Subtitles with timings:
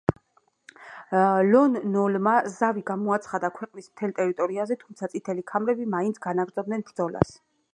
[1.49, 7.37] ლონ ნოლმა ზავი გამოაცხადა ქვეყნის მთელ ტერიტორიაზე, თუმცა წითელი ქმერები მაინც განაგრძობდნენ ბრძოლას.